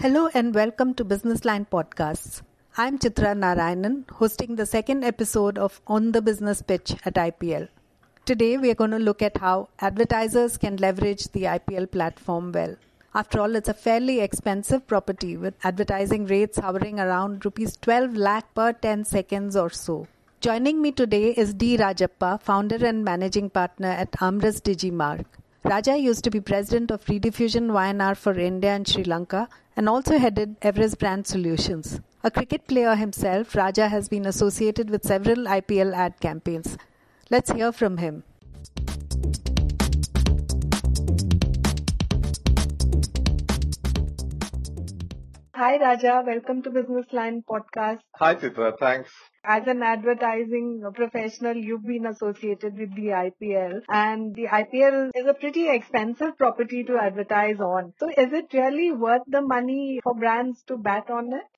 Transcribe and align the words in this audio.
Hello 0.00 0.28
and 0.32 0.54
welcome 0.54 0.94
to 0.94 1.04
Business 1.04 1.44
Line 1.44 1.66
Podcasts. 1.70 2.42
I'm 2.76 2.98
Chitra 2.98 3.36
Narayanan, 3.36 4.08
hosting 4.10 4.54
the 4.54 4.64
second 4.64 5.02
episode 5.02 5.58
of 5.58 5.80
On 5.88 6.12
the 6.12 6.22
Business 6.22 6.62
Pitch 6.62 6.94
at 7.04 7.14
IPL. 7.14 7.68
Today, 8.24 8.56
we 8.58 8.70
are 8.70 8.74
going 8.76 8.92
to 8.92 8.98
look 8.98 9.22
at 9.22 9.38
how 9.38 9.68
advertisers 9.80 10.56
can 10.56 10.76
leverage 10.76 11.24
the 11.32 11.42
IPL 11.42 11.90
platform 11.90 12.52
well. 12.52 12.76
After 13.14 13.40
all, 13.40 13.56
it's 13.56 13.68
a 13.68 13.74
fairly 13.74 14.20
expensive 14.20 14.86
property 14.86 15.36
with 15.36 15.54
advertising 15.64 16.26
rates 16.26 16.58
hovering 16.58 17.00
around 17.00 17.44
rupees 17.44 17.76
12 17.78 18.14
lakh 18.14 18.54
per 18.54 18.72
10 18.74 19.04
seconds 19.04 19.56
or 19.56 19.70
so. 19.70 20.06
Joining 20.40 20.80
me 20.80 20.92
today 20.92 21.34
is 21.36 21.52
D. 21.52 21.76
Rajappa, 21.76 22.40
founder 22.40 22.86
and 22.86 23.04
managing 23.04 23.50
partner 23.50 23.88
at 23.88 24.12
Amras 24.12 24.60
Digimark. 24.62 25.24
Raja 25.64 25.98
used 25.98 26.22
to 26.22 26.30
be 26.30 26.40
president 26.40 26.92
of 26.92 27.04
Rediffusion 27.06 27.72
Y&R 27.72 28.14
for 28.14 28.38
India 28.38 28.70
and 28.70 28.86
Sri 28.86 29.02
Lanka 29.02 29.48
and 29.76 29.88
also 29.88 30.16
headed 30.16 30.54
Everest 30.62 31.00
Brand 31.00 31.26
Solutions. 31.26 32.00
A 32.22 32.30
cricket 32.30 32.68
player 32.68 32.94
himself, 32.94 33.56
Raja 33.56 33.88
has 33.88 34.08
been 34.08 34.26
associated 34.26 34.90
with 34.90 35.04
several 35.04 35.38
IPL 35.38 35.92
ad 35.92 36.20
campaigns. 36.20 36.78
Let's 37.30 37.50
hear 37.50 37.72
from 37.72 37.96
him. 37.96 38.22
Hi 45.58 45.76
Raja, 45.76 46.22
welcome 46.24 46.62
to 46.62 46.70
Business 46.70 47.06
Line 47.10 47.42
podcast. 47.42 47.98
Hi 48.14 48.36
Chitra, 48.36 48.78
thanks. 48.78 49.10
As 49.44 49.66
an 49.66 49.82
advertising 49.82 50.84
professional, 50.94 51.56
you've 51.56 51.84
been 51.84 52.06
associated 52.06 52.78
with 52.78 52.94
the 52.94 53.08
IPL 53.22 53.80
and 53.88 54.36
the 54.36 54.44
IPL 54.44 55.10
is 55.16 55.26
a 55.26 55.34
pretty 55.34 55.68
expensive 55.68 56.38
property 56.38 56.84
to 56.84 56.96
advertise 56.96 57.58
on. 57.58 57.92
So 57.98 58.08
is 58.08 58.32
it 58.32 58.52
really 58.52 58.92
worth 58.92 59.22
the 59.26 59.42
money 59.42 59.98
for 60.04 60.14
brands 60.14 60.62
to 60.68 60.76
bet 60.76 61.10
on 61.10 61.32
it? 61.32 61.48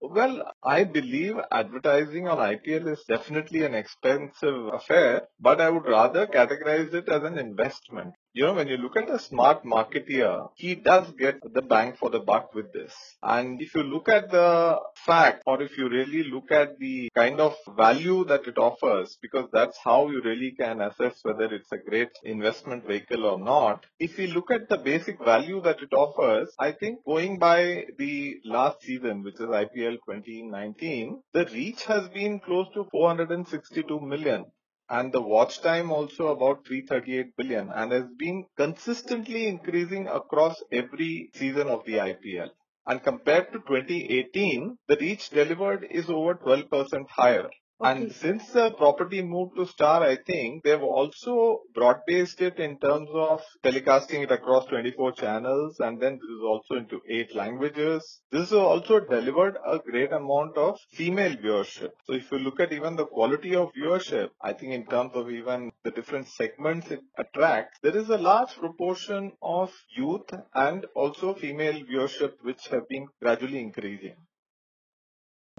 Well, 0.00 0.42
I 0.64 0.82
believe 0.82 1.36
advertising 1.52 2.26
on 2.26 2.38
IPL 2.38 2.90
is 2.90 3.04
definitely 3.06 3.62
an 3.62 3.74
expensive 3.74 4.74
affair, 4.74 5.28
but 5.38 5.60
I 5.60 5.70
would 5.70 5.86
rather 5.86 6.26
categorize 6.26 6.92
it 6.94 7.08
as 7.08 7.22
an 7.22 7.38
investment. 7.38 8.14
You 8.32 8.44
know, 8.44 8.54
when 8.54 8.68
you 8.68 8.76
look 8.76 8.96
at 8.96 9.08
the 9.08 9.18
smart 9.18 9.64
marketeer, 9.64 10.50
he 10.54 10.76
does 10.76 11.10
get 11.18 11.40
the 11.52 11.62
bang 11.62 11.94
for 11.94 12.10
the 12.10 12.20
buck 12.20 12.54
with 12.54 12.72
this. 12.72 12.94
And 13.20 13.60
if 13.60 13.74
you 13.74 13.82
look 13.82 14.08
at 14.08 14.30
the 14.30 14.78
fact, 14.94 15.42
or 15.48 15.60
if 15.60 15.76
you 15.76 15.88
really 15.88 16.22
look 16.22 16.52
at 16.52 16.78
the 16.78 17.10
kind 17.16 17.40
of 17.40 17.56
value 17.76 18.24
that 18.26 18.46
it 18.46 18.56
offers, 18.56 19.18
because 19.20 19.48
that's 19.52 19.76
how 19.82 20.08
you 20.10 20.22
really 20.22 20.52
can 20.52 20.80
assess 20.80 21.18
whether 21.24 21.52
it's 21.52 21.72
a 21.72 21.78
great 21.78 22.10
investment 22.22 22.86
vehicle 22.86 23.26
or 23.26 23.40
not. 23.40 23.84
If 23.98 24.16
you 24.16 24.28
look 24.28 24.52
at 24.52 24.68
the 24.68 24.78
basic 24.78 25.18
value 25.24 25.60
that 25.62 25.82
it 25.82 25.92
offers, 25.92 26.54
I 26.56 26.70
think 26.70 27.04
going 27.04 27.40
by 27.40 27.86
the 27.98 28.36
last 28.44 28.80
season, 28.82 29.24
which 29.24 29.40
is 29.40 29.48
IPL 29.48 29.98
2019, 30.06 31.20
the 31.32 31.46
reach 31.46 31.82
has 31.86 32.08
been 32.10 32.38
close 32.38 32.68
to 32.74 32.86
462 32.92 34.00
million 34.00 34.44
and 34.90 35.12
the 35.12 35.22
watch 35.22 35.62
time 35.62 35.92
also 35.92 36.28
about 36.28 36.66
338 36.66 37.36
billion 37.36 37.70
and 37.70 37.92
has 37.92 38.06
been 38.18 38.44
consistently 38.56 39.46
increasing 39.46 40.08
across 40.08 40.60
every 40.72 41.30
season 41.34 41.68
of 41.68 41.84
the 41.84 41.94
IPL. 41.94 42.50
And 42.86 43.02
compared 43.02 43.52
to 43.52 43.60
2018, 43.60 44.76
the 44.88 44.96
reach 44.96 45.30
delivered 45.30 45.86
is 45.88 46.10
over 46.10 46.34
12% 46.34 47.08
higher. 47.08 47.48
And 47.82 48.12
since 48.12 48.50
the 48.50 48.72
property 48.72 49.22
moved 49.22 49.56
to 49.56 49.64
Star, 49.64 50.02
I 50.02 50.16
think 50.16 50.64
they've 50.64 50.82
also 50.82 51.62
broad-based 51.72 52.42
it 52.42 52.58
in 52.58 52.78
terms 52.78 53.08
of 53.14 53.42
telecasting 53.64 54.22
it 54.22 54.30
across 54.30 54.66
24 54.66 55.12
channels 55.12 55.80
and 55.80 55.98
then 55.98 56.18
this 56.20 56.28
is 56.28 56.42
also 56.42 56.74
into 56.74 57.00
eight 57.08 57.34
languages. 57.34 58.20
This 58.30 58.50
has 58.50 58.52
also 58.52 59.00
delivered 59.00 59.56
a 59.66 59.78
great 59.78 60.12
amount 60.12 60.58
of 60.58 60.78
female 60.92 61.34
viewership. 61.36 61.92
So 62.04 62.12
if 62.12 62.30
you 62.30 62.40
look 62.40 62.60
at 62.60 62.74
even 62.74 62.96
the 62.96 63.06
quality 63.06 63.56
of 63.56 63.72
viewership, 63.72 64.28
I 64.42 64.52
think 64.52 64.74
in 64.74 64.86
terms 64.86 65.12
of 65.14 65.30
even 65.30 65.72
the 65.82 65.90
different 65.90 66.28
segments 66.28 66.90
it 66.90 67.00
attracts, 67.16 67.78
there 67.82 67.96
is 67.96 68.10
a 68.10 68.18
large 68.18 68.54
proportion 68.56 69.32
of 69.40 69.72
youth 69.96 70.28
and 70.54 70.84
also 70.94 71.32
female 71.32 71.80
viewership 71.82 72.34
which 72.42 72.68
have 72.68 72.86
been 72.88 73.06
gradually 73.22 73.60
increasing 73.60 74.16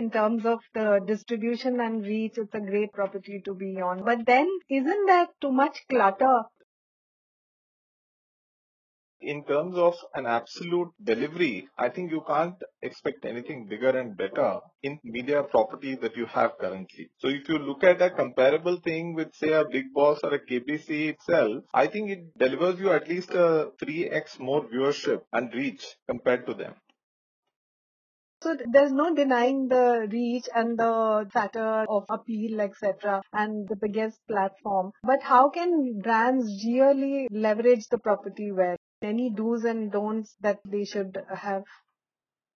in 0.02 0.10
terms 0.10 0.46
of 0.48 0.60
the 0.74 1.00
distribution 1.06 1.80
and 1.80 2.04
reach, 2.04 2.38
it's 2.38 2.56
a 2.56 2.60
great 2.60 2.92
property 2.92 3.40
to 3.46 3.54
be 3.54 3.80
on. 3.80 4.04
But 4.04 4.26
then, 4.26 4.50
isn't 4.68 5.06
that 5.06 5.30
too 5.40 5.52
much 5.52 5.78
clutter? 5.88 6.46
In 9.20 9.44
terms 9.44 9.78
of 9.78 9.96
an 10.16 10.26
absolute 10.26 10.90
delivery, 11.04 11.68
I 11.78 11.90
think 11.90 12.10
you 12.10 12.24
can't 12.28 12.56
expect 12.82 13.26
anything 13.26 13.68
bigger 13.68 13.90
and 13.90 14.18
better 14.18 14.62
in 14.82 15.00
media 15.04 15.44
property 15.44 15.94
that 15.98 16.18
you 16.18 16.26
have 16.26 16.58
currently. 16.60 17.12
So 17.20 17.28
if 17.28 17.48
you 17.48 17.60
look 17.60 17.84
at 17.84 18.02
a 18.02 18.10
comparable 18.10 18.78
thing 18.78 19.14
with 19.14 19.36
say 19.36 19.52
a 19.52 19.64
Bigg 19.64 19.94
Boss 19.94 20.22
or 20.24 20.34
a 20.34 20.44
KBC 20.44 21.10
itself, 21.10 21.64
I 21.76 21.86
think 21.86 22.10
it 22.10 22.36
delivers 22.40 22.80
you 22.80 22.92
at 22.92 23.08
least 23.08 23.30
a 23.30 23.72
3x 23.80 24.40
more 24.40 24.64
viewership 24.64 25.22
and 25.32 25.54
reach 25.54 25.86
compared 26.10 26.48
to 26.48 26.56
them. 26.56 26.74
So 28.44 28.58
there's 28.72 28.92
no 28.92 29.14
denying 29.14 29.68
the 29.68 30.08
reach 30.12 30.46
and 30.56 30.78
the 30.78 31.30
factor 31.32 31.86
of 31.88 32.06
appeal, 32.10 32.60
etc., 32.60 33.22
and 33.34 33.68
the 33.68 33.76
biggest 33.76 34.20
platform. 34.28 34.92
But 35.04 35.22
how 35.22 35.50
can 35.50 36.00
brands 36.00 36.46
really 36.66 37.28
leverage 37.30 37.88
the 37.90 38.00
property 38.00 38.52
well? 38.52 38.78
Any 39.04 39.30
do's 39.30 39.64
and 39.64 39.92
don'ts 39.92 40.36
that 40.42 40.60
they 40.66 40.86
should 40.86 41.18
have? 41.36 41.64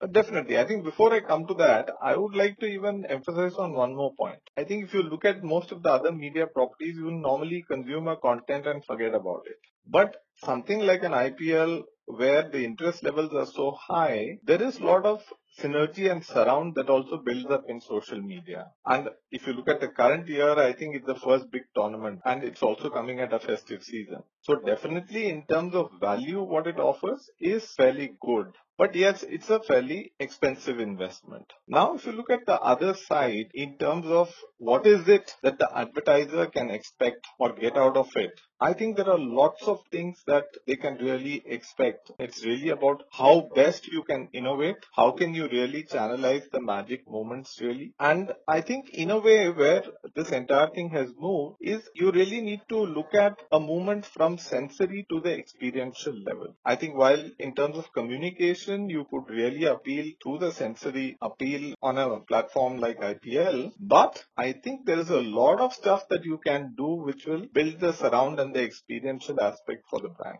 Uh, 0.01 0.07
definitely. 0.07 0.57
I 0.57 0.66
think 0.66 0.84
before 0.84 1.13
I 1.13 1.19
come 1.19 1.45
to 1.47 1.53
that, 1.56 1.90
I 2.01 2.18
would 2.18 2.35
like 2.35 2.57
to 2.59 2.66
even 2.66 3.06
emphasize 3.06 3.56
on 3.56 3.74
one 3.74 3.95
more 3.95 4.13
point. 4.16 4.41
I 4.57 4.63
think 4.63 4.85
if 4.85 4.94
you 4.94 5.03
look 5.03 5.24
at 5.24 5.44
most 5.44 5.72
of 5.72 5.84
the 5.84 5.90
other 5.90 6.12
media 6.12 6.47
properties, 6.47 6.95
you 6.95 7.12
normally 7.12 7.63
consume 7.69 8.07
a 8.07 8.18
content 8.18 8.66
and 8.66 8.84
forget 8.84 9.13
about 9.13 9.44
it. 9.45 9.57
But 9.85 10.18
something 10.44 10.79
like 10.79 11.03
an 11.03 11.13
IPL 11.13 11.84
where 12.07 12.50
the 12.50 12.63
interest 12.63 13.03
levels 13.03 13.34
are 13.34 13.45
so 13.45 13.72
high, 13.72 14.40
there 14.44 14.62
is 14.62 14.79
a 14.79 14.84
lot 14.84 15.06
of 15.06 15.24
synergy 15.61 16.11
and 16.11 16.23
surround 16.23 16.75
that 16.75 16.89
also 16.89 17.17
builds 17.17 17.49
up 17.49 17.63
in 17.67 17.79
social 17.81 18.21
media. 18.21 18.67
And 18.85 19.09
if 19.31 19.47
you 19.47 19.53
look 19.53 19.69
at 19.69 19.81
the 19.81 19.88
current 19.88 20.27
year, 20.27 20.51
I 20.51 20.73
think 20.73 20.95
it's 20.95 21.07
the 21.07 21.16
first 21.16 21.51
big 21.51 21.63
tournament 21.75 22.19
and 22.25 22.43
it's 22.43 22.61
also 22.61 22.89
coming 22.89 23.19
at 23.19 23.33
a 23.33 23.39
festive 23.39 23.83
season. 23.83 24.23
So 24.41 24.55
definitely 24.55 25.29
in 25.29 25.45
terms 25.47 25.73
of 25.75 25.91
value, 25.99 26.41
what 26.41 26.67
it 26.67 26.79
offers 26.79 27.29
is 27.39 27.65
fairly 27.73 28.15
good. 28.21 28.53
But 28.77 28.94
yes, 28.94 29.23
it's 29.23 29.49
a 29.49 29.61
fairly 29.61 30.11
expensive 30.19 30.81
investment. 30.81 31.45
Now, 31.65 31.95
if 31.95 32.05
you 32.05 32.11
look 32.11 32.29
at 32.29 32.45
the 32.45 32.59
other 32.59 32.94
side 32.94 33.49
in 33.53 33.77
terms 33.77 34.05
of 34.05 34.35
what 34.57 34.85
is 34.85 35.07
it 35.07 35.33
that 35.44 35.59
the 35.59 35.69
advertiser 35.73 36.47
can 36.47 36.69
expect 36.69 37.25
or 37.39 37.53
get 37.53 37.77
out 37.77 37.95
of 37.95 38.09
it, 38.17 38.31
I 38.59 38.73
think 38.73 38.97
there 38.97 39.09
are 39.09 39.17
lots 39.17 39.63
of 39.63 39.81
things 39.91 40.21
that 40.27 40.45
they 40.67 40.75
can 40.75 40.97
really 40.97 41.41
expect. 41.45 42.11
It's 42.19 42.44
really 42.44 42.69
about 42.69 43.03
how 43.13 43.49
best 43.55 43.88
you 43.88 44.03
can 44.03 44.27
innovate. 44.33 44.85
How 44.94 45.11
can 45.11 45.33
you 45.33 45.44
really 45.47 45.83
channelize 45.83 46.50
the 46.51 46.61
magic 46.61 47.09
moments 47.09 47.59
really? 47.61 47.94
And 48.00 48.33
I 48.47 48.61
think 48.61 48.89
in 48.89 49.11
a 49.11 49.19
way 49.19 49.50
where 49.50 49.83
this 50.16 50.31
entire 50.31 50.69
thing 50.69 50.89
has 50.89 51.11
moved 51.17 51.57
is 51.61 51.89
you 51.95 52.11
really 52.11 52.41
need 52.41 52.61
to 52.69 52.78
look 52.78 53.13
at 53.13 53.33
a 53.51 53.59
movement 53.59 54.06
from 54.06 54.38
sensory 54.38 55.06
to 55.09 55.19
the 55.22 55.38
experiential 55.38 56.13
level. 56.25 56.56
I 56.66 56.75
think 56.75 56.95
while 56.95 57.23
in 57.39 57.56
terms 57.56 57.78
of 57.78 57.91
communication, 57.94 58.89
you 58.89 59.06
could 59.09 59.29
really 59.29 59.66
appeal 59.66 60.11
to 60.23 60.38
the 60.38 60.51
sensory 60.51 61.17
appeal 61.22 61.73
on 61.81 61.97
a 61.97 62.19
platform 62.22 62.77
like 62.77 63.00
IPL. 63.00 63.72
But 63.79 64.23
I 64.38 64.53
think 64.53 64.85
there 64.85 65.00
is 65.00 65.09
a 65.09 65.22
lot 65.22 65.59
of 65.59 65.73
stuff 65.73 66.07
that 66.09 66.25
you 66.25 66.39
can 66.45 66.73
do 66.77 66.88
which 66.88 67.25
will 67.25 67.45
build 67.53 67.80
the 67.80 67.94
surround 67.94 68.39
and 68.39 68.53
the 68.53 68.63
experiential 68.63 69.42
aspect 69.42 69.83
for 69.89 70.00
the 70.00 70.09
brand. 70.09 70.39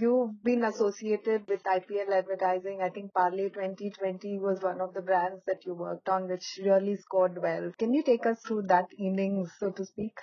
You've 0.00 0.42
been 0.42 0.64
associated 0.64 1.46
with 1.46 1.62
IPL 1.64 2.10
advertising. 2.10 2.80
I 2.80 2.88
think 2.88 3.12
Parle 3.12 3.50
2020 3.50 4.38
was 4.38 4.62
one 4.62 4.80
of 4.80 4.94
the 4.94 5.02
brands 5.02 5.44
that 5.46 5.66
you 5.66 5.74
worked 5.74 6.08
on, 6.08 6.28
which 6.28 6.58
really 6.64 6.96
scored 6.96 7.36
well. 7.42 7.70
Can 7.78 7.92
you 7.92 8.02
take 8.02 8.24
us 8.24 8.40
through 8.40 8.62
that 8.68 8.86
innings, 8.98 9.52
so 9.58 9.70
to 9.70 9.84
speak? 9.84 10.18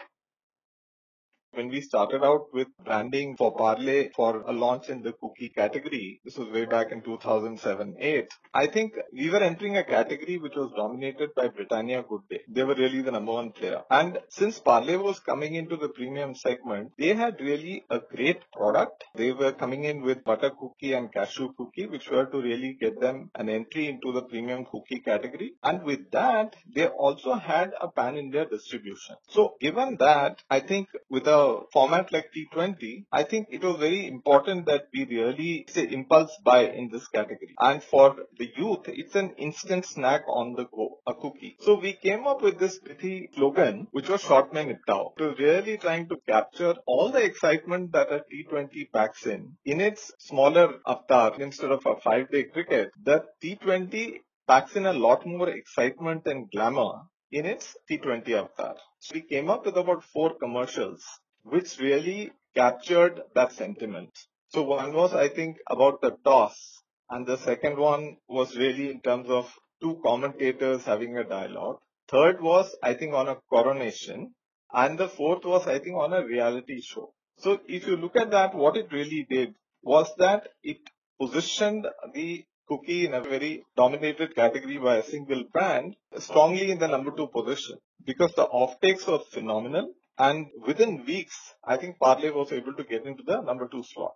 When 1.58 1.70
we 1.70 1.82
started 1.82 2.24
out 2.24 2.54
with 2.54 2.68
branding 2.86 3.36
for 3.36 3.56
Parle 3.56 4.10
for 4.16 4.42
a 4.42 4.54
launch 4.54 4.90
in 4.90 5.02
the 5.02 5.14
cookie 5.14 5.50
category, 5.50 6.22
this 6.24 6.38
was 6.38 6.50
way 6.50 6.66
back 6.66 6.92
in 6.92 7.02
2007-8, 7.02 8.28
I 8.54 8.68
think 8.68 8.94
we 9.12 9.32
were 9.32 9.44
entering 9.50 9.76
a 9.78 9.84
category 9.84 10.38
which 10.38 10.56
was 10.56 10.72
dominated 10.78 11.32
by 11.36 11.48
Britannia 11.48 12.04
Good 12.08 12.22
Day. 12.30 12.42
They 12.48 12.64
were 12.64 12.76
really 12.76 13.02
the 13.02 13.12
number 13.12 13.34
one 13.34 13.52
player. 13.54 13.82
And 13.90 14.20
since 14.30 14.60
Parle 14.60 15.00
was 15.00 15.20
coming 15.20 15.56
into 15.56 15.78
the 15.78 15.90
premium 15.90 16.36
segment, 16.36 16.92
they 17.00 17.16
had 17.16 17.42
really 17.42 17.86
a 17.90 18.00
great 18.00 18.44
product. 18.54 19.04
They 19.16 19.32
were 19.32 19.52
coming 19.52 19.86
in 19.86 20.04
with 20.04 20.24
butter 20.24 20.52
cookie 20.52 20.94
and 20.94 21.12
cashew 21.12 21.54
cookie, 21.58 21.88
which 21.88 22.10
were 22.12 22.28
to 22.28 22.38
really 22.40 22.78
get 22.80 23.02
them 23.02 23.32
an 23.34 23.50
entry 23.50 23.88
into 23.88 24.12
the 24.12 24.22
premium 24.22 24.66
cookie 24.66 25.00
category. 25.00 25.54
And 25.64 25.82
with 25.84 26.12
that, 26.12 26.56
they 26.72 26.88
also 26.88 27.34
had 27.34 27.72
a 27.82 27.88
pan-India 27.88 28.46
distribution. 28.46 29.16
So 29.30 29.56
given 29.60 29.98
that, 30.00 30.44
I 30.52 30.60
think 30.60 30.90
with 31.10 31.28
a 31.28 31.47
format 31.74 32.12
like 32.12 32.32
T20, 32.36 33.06
I 33.12 33.24
think 33.24 33.48
it 33.50 33.64
was 33.64 33.78
very 33.78 34.08
important 34.08 34.66
that 34.68 34.84
we 34.94 35.06
really 35.06 35.66
say 35.70 35.84
impulse 36.00 36.36
buy 36.44 36.62
in 36.80 36.90
this 36.92 37.08
category. 37.08 37.56
And 37.60 37.84
for 37.84 38.16
the 38.38 38.50
youth, 38.56 38.88
it's 38.88 39.16
an 39.16 39.32
instant 39.38 39.86
snack 39.86 40.24
on 40.28 40.54
the 40.54 40.66
go, 40.66 41.00
a 41.06 41.14
cookie. 41.14 41.58
So 41.62 41.80
we 41.80 41.94
came 41.94 42.28
up 42.28 42.42
with 42.42 42.60
this 42.60 42.80
pretty 42.80 43.30
slogan, 43.36 43.88
which 43.92 44.10
was 44.10 44.22
short 44.22 44.54
mein 44.54 44.70
niptao, 44.70 45.16
to 45.18 45.36
really 45.40 45.78
trying 45.78 46.08
to 46.10 46.18
capture 46.28 46.76
all 46.86 47.10
the 47.10 47.24
excitement 47.24 47.92
that 47.94 48.12
a 48.12 48.24
T20 48.32 48.92
packs 48.94 49.26
in. 49.26 49.58
In 49.66 49.82
its 49.82 50.12
smaller 50.20 50.80
avatar, 50.86 51.40
instead 51.40 51.72
of 51.72 51.86
a 51.86 52.00
five-day 52.02 52.46
cricket, 52.46 52.92
the 53.04 53.24
T20 53.44 54.20
packs 54.48 54.76
in 54.76 54.86
a 54.86 54.94
lot 54.94 55.26
more 55.26 55.50
excitement 55.50 56.26
and 56.26 56.50
glamour 56.52 56.94
in 57.32 57.46
its 57.46 57.76
T20 57.90 58.30
avatar. 58.32 58.76
So 59.00 59.16
we 59.16 59.22
came 59.22 59.50
up 59.50 59.66
with 59.66 59.78
about 59.78 60.04
four 60.04 60.38
commercials 60.40 61.04
which 61.50 61.80
really 61.80 62.32
captured 62.56 63.22
that 63.36 63.52
sentiment. 63.52 64.10
So 64.50 64.64
one 64.64 64.94
was, 64.94 65.14
I 65.14 65.30
think, 65.30 65.58
about 65.70 66.02
the 66.02 66.18
toss. 66.24 66.82
And 67.10 67.26
the 67.26 67.38
second 67.38 67.78
one 67.78 68.18
was 68.28 68.56
really 68.58 68.92
in 68.92 69.02
terms 69.02 69.30
of 69.30 69.54
two 69.82 70.00
commentators 70.04 70.84
having 70.84 71.18
a 71.18 71.24
dialogue. 71.24 71.80
Third 72.10 72.42
was, 72.42 72.76
I 72.84 72.94
think, 72.94 73.14
on 73.14 73.28
a 73.28 73.38
coronation. 73.50 74.34
And 74.74 74.98
the 74.98 75.08
fourth 75.08 75.46
was, 75.46 75.68
I 75.68 75.80
think, 75.80 75.96
on 75.96 76.14
a 76.14 76.26
reality 76.26 76.82
show. 76.82 77.14
So 77.38 77.60
if 77.68 77.88
you 77.88 77.96
look 77.98 78.16
at 78.16 78.32
that, 78.32 78.56
what 78.56 78.76
it 78.78 78.92
really 78.92 79.26
did 79.30 79.54
was 79.84 80.12
that 80.18 80.48
it 80.64 80.80
positioned 81.20 81.88
the 82.14 82.46
cookie 82.68 83.06
in 83.06 83.14
a 83.14 83.22
very 83.22 83.64
dominated 83.76 84.36
category 84.36 84.78
by 84.78 84.98
a 84.98 85.04
single 85.04 85.44
brand 85.54 85.96
strongly 86.20 86.72
in 86.72 86.80
the 86.80 86.88
number 86.88 87.12
two 87.12 87.28
position 87.28 87.78
because 88.06 88.34
the 88.36 88.46
offtakes 88.46 89.08
were 89.08 89.20
phenomenal 89.32 89.94
and 90.18 90.48
within 90.66 91.06
weeks, 91.06 91.38
I 91.64 91.78
think 91.78 92.00
Parle 92.00 92.34
was 92.34 92.52
able 92.52 92.74
to 92.74 92.84
get 92.84 93.06
into 93.06 93.24
the 93.24 93.42
number 93.42 93.68
two 93.68 93.84
slot. 93.84 94.16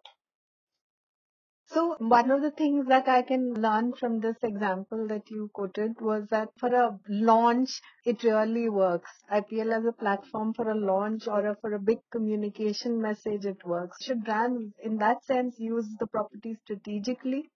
So 1.73 1.95
one 1.99 2.31
of 2.31 2.41
the 2.41 2.51
things 2.51 2.87
that 2.87 3.07
I 3.07 3.21
can 3.21 3.53
learn 3.53 3.93
from 3.93 4.19
this 4.19 4.35
example 4.43 5.07
that 5.07 5.29
you 5.29 5.49
quoted 5.53 6.01
was 6.01 6.27
that 6.29 6.49
for 6.59 6.67
a 6.67 6.99
launch, 7.07 7.69
it 8.03 8.23
really 8.23 8.67
works. 8.67 9.09
IPL 9.31 9.77
as 9.77 9.85
a 9.85 9.93
platform 9.93 10.53
for 10.53 10.69
a 10.69 10.75
launch 10.75 11.29
or 11.29 11.45
a, 11.45 11.55
for 11.61 11.73
a 11.73 11.79
big 11.79 11.99
communication 12.11 13.01
message, 13.01 13.45
it 13.45 13.65
works. 13.65 14.03
Should 14.03 14.25
brands 14.25 14.73
in 14.83 14.97
that 14.97 15.23
sense 15.23 15.55
use 15.59 15.87
the 15.97 16.07
property 16.07 16.57
strategically? 16.63 17.49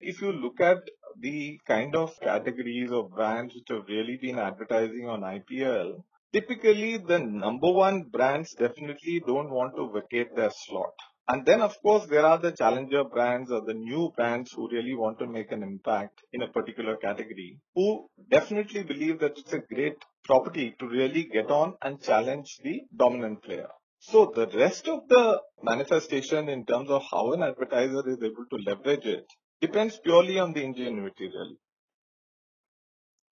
If 0.00 0.20
you 0.20 0.32
look 0.32 0.60
at 0.60 0.78
the 1.20 1.60
kind 1.64 1.94
of 1.94 2.18
categories 2.20 2.90
of 2.90 3.12
brands 3.12 3.54
which 3.54 3.68
have 3.68 3.86
really 3.86 4.18
been 4.20 4.40
advertising 4.40 5.08
on 5.08 5.20
IPL, 5.20 6.02
typically 6.32 6.96
the 6.96 7.18
number 7.18 7.70
one 7.70 8.04
brands 8.04 8.54
definitely 8.54 9.22
don't 9.26 9.50
want 9.50 9.76
to 9.76 9.90
vacate 9.92 10.34
their 10.34 10.50
slot. 10.50 10.94
And 11.28 11.46
then, 11.46 11.60
of 11.60 11.80
course, 11.82 12.06
there 12.06 12.26
are 12.26 12.38
the 12.38 12.52
challenger 12.52 13.04
brands 13.04 13.50
or 13.50 13.60
the 13.64 13.74
new 13.74 14.10
brands 14.16 14.52
who 14.52 14.68
really 14.70 14.94
want 14.94 15.18
to 15.20 15.26
make 15.26 15.52
an 15.52 15.62
impact 15.62 16.20
in 16.32 16.42
a 16.42 16.48
particular 16.48 16.96
category, 16.96 17.58
who 17.74 18.08
definitely 18.28 18.82
believe 18.82 19.20
that 19.20 19.38
it's 19.38 19.52
a 19.52 19.60
great 19.60 19.96
property 20.24 20.74
to 20.80 20.86
really 20.88 21.24
get 21.24 21.50
on 21.50 21.74
and 21.82 22.02
challenge 22.02 22.58
the 22.64 22.80
dominant 22.96 23.42
player. 23.42 23.68
So 24.00 24.32
the 24.34 24.48
rest 24.48 24.88
of 24.88 25.06
the 25.08 25.40
manifestation 25.62 26.48
in 26.48 26.66
terms 26.66 26.90
of 26.90 27.04
how 27.08 27.32
an 27.34 27.42
advertiser 27.44 28.02
is 28.08 28.18
able 28.20 28.46
to 28.50 28.56
leverage 28.66 29.06
it 29.06 29.26
depends 29.60 29.96
purely 30.00 30.40
on 30.40 30.52
the 30.52 30.64
ingenuity 30.64 31.26
really. 31.26 31.56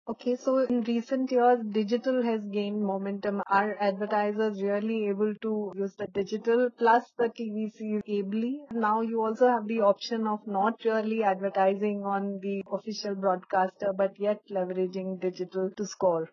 Okay, 0.10 0.36
so 0.36 0.58
in 0.58 0.82
recent 0.86 1.32
years, 1.32 1.60
digital 1.72 2.24
has 2.24 2.44
gained 2.46 2.84
momentum. 2.84 3.44
Are 3.46 3.78
advertisers 3.80 4.60
really 4.60 5.08
able 5.08 5.36
to 5.44 5.72
use 5.76 5.94
the 5.98 6.08
digital 6.08 6.72
plus 6.80 7.04
the 7.20 7.30
TVC 7.30 8.02
ably? 8.08 8.62
Now 8.72 9.02
you 9.02 9.22
also 9.24 9.48
have 9.48 9.68
the 9.68 9.82
option 9.82 10.26
of 10.26 10.48
not 10.48 10.84
really 10.84 11.22
advertising 11.22 12.06
on 12.06 12.40
the 12.42 12.64
official 12.72 13.14
broadcaster, 13.14 13.94
but 13.96 14.20
yet 14.20 14.40
leveraging 14.50 15.22
digital 15.22 15.70
to 15.78 15.86
score. 15.86 16.28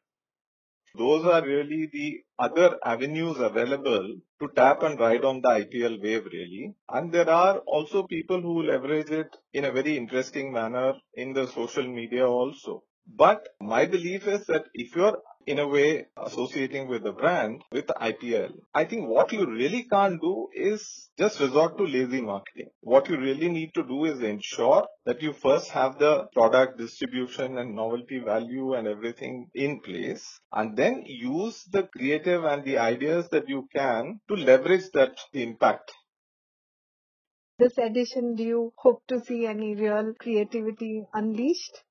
Those 0.97 1.27
are 1.27 1.45
really 1.45 1.91
the 1.93 2.23
other 2.39 2.79
avenues 2.83 3.39
available 3.39 4.17
to 4.41 4.49
tap 4.57 4.85
and 4.85 4.99
ride 4.99 5.27
on 5.27 5.43
the 5.43 5.51
IPL 5.51 6.03
wave 6.03 6.25
really. 6.33 6.75
And 6.89 7.13
there 7.13 7.29
are 7.29 7.59
also 7.59 8.05
people 8.05 8.41
who 8.41 8.63
leverage 8.63 9.11
it 9.11 9.37
in 9.53 9.67
a 9.67 9.71
very 9.71 9.99
interesting 9.99 10.51
manner 10.51 10.95
in 11.13 11.35
the 11.35 11.47
social 11.49 11.87
media 11.87 12.27
also. 12.27 12.83
But 13.09 13.49
my 13.61 13.87
belief 13.87 14.27
is 14.27 14.47
that 14.47 14.67
if 14.75 14.97
you're 14.97 15.23
in 15.47 15.61
a 15.61 15.69
way 15.69 16.09
associating 16.17 16.89
with 16.89 17.05
the 17.05 17.13
brand 17.13 17.63
with 17.71 17.87
the 17.87 17.95
IPL, 17.95 18.59
I 18.75 18.85
think 18.85 19.09
what 19.09 19.33
you 19.33 19.47
really 19.47 19.85
can't 19.85 20.21
do 20.21 20.49
is 20.53 21.09
just 21.17 21.39
resort 21.39 21.79
to 21.79 21.85
lazy 21.85 22.21
marketing. 22.21 22.71
What 22.81 23.09
you 23.09 23.17
really 23.17 23.49
need 23.49 23.75
to 23.75 23.85
do 23.85 24.05
is 24.07 24.21
ensure 24.21 24.87
that 25.05 25.23
you 25.23 25.33
first 25.33 25.71
have 25.71 25.99
the 25.99 26.27
product 26.33 26.79
distribution 26.79 27.59
and 27.59 27.77
novelty 27.77 28.19
value 28.19 28.75
and 28.75 28.89
everything 28.89 29.51
in 29.55 29.81
place 29.81 30.41
and 30.53 30.77
then 30.77 31.05
use 31.07 31.65
the 31.71 31.85
creative 31.85 32.45
and 32.45 32.65
the 32.65 32.79
ideas 32.79 33.29
that 33.31 33.49
you 33.49 33.69
can 33.75 34.21
to 34.29 34.35
leverage 34.35 34.91
that 34.95 35.17
impact 35.33 35.93
this 37.59 37.79
edition, 37.79 38.35
do 38.35 38.43
you 38.43 38.73
hope 38.77 39.07
to 39.07 39.19
see 39.19 39.47
any 39.47 39.75
real 39.75 40.13
creativity 40.21 41.07
unleashed? 41.15 41.85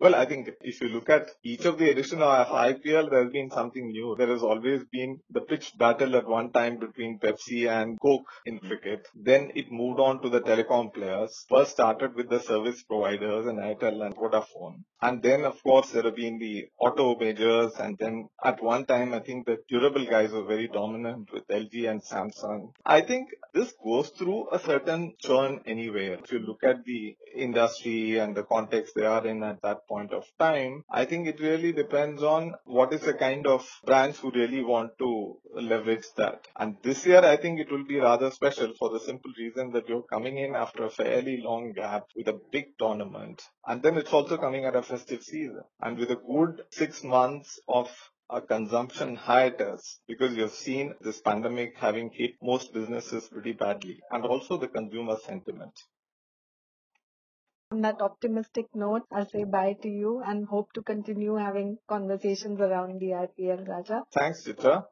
Well, 0.00 0.14
I 0.14 0.26
think 0.26 0.50
if 0.60 0.80
you 0.80 0.90
look 0.90 1.10
at 1.10 1.28
each 1.42 1.64
of 1.64 1.76
the 1.76 1.90
editions 1.90 2.22
of 2.22 2.46
IPL, 2.46 3.10
there's 3.10 3.32
been 3.32 3.50
something 3.50 3.88
new. 3.88 4.14
There 4.16 4.28
has 4.28 4.44
always 4.44 4.84
been 4.92 5.18
the 5.28 5.40
pitched 5.40 5.76
battle 5.76 6.14
at 6.14 6.28
one 6.28 6.52
time 6.52 6.78
between 6.78 7.18
Pepsi 7.18 7.68
and 7.68 8.00
Coke 8.00 8.30
in 8.46 8.58
hmm. 8.58 8.68
cricket. 8.68 9.08
Then 9.16 9.50
it 9.56 9.72
moved 9.72 9.98
on 9.98 10.22
to 10.22 10.28
the 10.28 10.40
telecom 10.40 10.94
players. 10.94 11.44
First 11.48 11.72
started 11.72 12.14
with 12.14 12.30
the 12.30 12.38
service 12.38 12.80
providers 12.84 13.46
and 13.46 13.58
Airtel 13.58 14.06
and 14.06 14.14
Vodafone. 14.14 14.84
And 15.02 15.20
then, 15.20 15.44
of 15.44 15.60
course, 15.64 15.90
there 15.90 16.04
have 16.04 16.14
been 16.14 16.38
the 16.38 16.68
auto 16.78 17.16
majors. 17.18 17.72
And 17.80 17.98
then 17.98 18.28
at 18.44 18.62
one 18.62 18.86
time, 18.86 19.14
I 19.14 19.18
think 19.18 19.46
the 19.46 19.58
durable 19.68 20.06
guys 20.06 20.30
were 20.30 20.44
very 20.44 20.68
dominant 20.68 21.32
with 21.32 21.48
LG 21.48 21.90
and 21.90 22.02
Samsung. 22.02 22.72
I 22.86 23.00
think 23.00 23.30
this 23.52 23.72
goes 23.84 24.10
through 24.10 24.50
a 24.52 24.60
certain 24.60 25.14
churn 25.18 25.62
anyway. 25.66 26.18
If 26.22 26.30
you 26.30 26.38
look 26.38 26.62
at 26.62 26.84
the 26.84 27.16
industry 27.34 28.18
and 28.18 28.36
the 28.36 28.44
context 28.44 28.94
they 28.94 29.06
are 29.06 29.26
in 29.26 29.42
at 29.42 29.60
that 29.62 29.87
point 29.88 30.12
of 30.12 30.24
time, 30.38 30.84
I 30.90 31.04
think 31.04 31.26
it 31.26 31.40
really 31.40 31.72
depends 31.72 32.22
on 32.22 32.54
what 32.64 32.92
is 32.92 33.00
the 33.00 33.14
kind 33.14 33.46
of 33.46 33.66
brands 33.84 34.18
who 34.18 34.30
really 34.30 34.62
want 34.62 34.92
to 34.98 35.38
leverage 35.54 36.06
that. 36.16 36.46
And 36.56 36.76
this 36.82 37.06
year, 37.06 37.24
I 37.24 37.36
think 37.36 37.58
it 37.58 37.70
will 37.70 37.84
be 37.84 37.98
rather 37.98 38.30
special 38.30 38.72
for 38.78 38.90
the 38.90 39.00
simple 39.00 39.32
reason 39.38 39.72
that 39.72 39.88
you're 39.88 40.02
coming 40.02 40.38
in 40.38 40.54
after 40.54 40.84
a 40.84 40.90
fairly 40.90 41.40
long 41.42 41.72
gap 41.72 42.04
with 42.14 42.28
a 42.28 42.40
big 42.52 42.76
tournament. 42.78 43.42
And 43.66 43.82
then 43.82 43.96
it's 43.96 44.12
also 44.12 44.36
coming 44.36 44.64
at 44.64 44.76
a 44.76 44.82
festive 44.82 45.22
season. 45.22 45.62
And 45.80 45.98
with 45.98 46.10
a 46.10 46.16
good 46.16 46.62
six 46.70 47.02
months 47.02 47.58
of 47.68 47.90
a 48.30 48.42
consumption 48.42 49.16
hiatus 49.16 50.00
because 50.06 50.34
you've 50.34 50.52
seen 50.52 50.94
this 51.00 51.20
pandemic 51.20 51.74
having 51.78 52.10
hit 52.12 52.32
most 52.42 52.74
businesses 52.74 53.26
pretty 53.28 53.52
badly 53.52 54.00
and 54.10 54.24
also 54.24 54.58
the 54.58 54.68
consumer 54.68 55.16
sentiment. 55.24 55.72
On 57.70 57.82
that 57.82 58.00
optimistic 58.00 58.74
note, 58.74 59.02
I'll 59.12 59.28
say 59.28 59.44
bye 59.44 59.74
to 59.82 59.88
you 59.88 60.22
and 60.26 60.46
hope 60.48 60.72
to 60.72 60.80
continue 60.80 61.34
having 61.34 61.76
conversations 61.86 62.58
around 62.62 62.98
the 62.98 63.08
IPL, 63.08 63.68
Raja. 63.68 64.04
Thanks, 64.10 64.46
Chitra. 64.46 64.86